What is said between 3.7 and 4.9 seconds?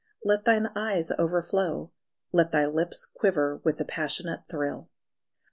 the passionate thrill.